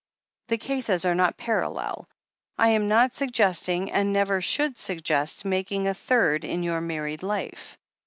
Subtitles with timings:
[0.47, 2.09] "The cases are not parallel.
[2.57, 7.21] I am not suggesting— and never should suggest— ^making a third in your mar ried
[7.21, 7.77] life.